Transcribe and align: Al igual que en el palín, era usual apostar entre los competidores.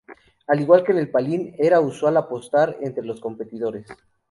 Al 0.47 0.59
igual 0.59 0.83
que 0.83 0.93
en 0.93 0.97
el 0.97 1.11
palín, 1.11 1.53
era 1.59 1.79
usual 1.79 2.17
apostar 2.17 2.75
entre 2.81 3.05
los 3.05 3.21
competidores. 3.21 3.85